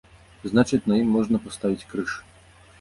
[0.51, 2.19] Значыць, на ім можна паставіць крыж.